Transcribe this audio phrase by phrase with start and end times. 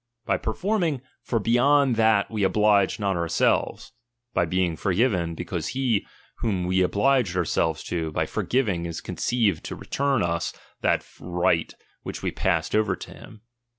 [0.25, 3.91] By performing, for beyond that we obliged not our selves.
[4.33, 9.75] By being forgiven, because he whom we ob^ged ourselves to, by forgiving is conceived to
[9.75, 13.41] return us that right which we passed over to him.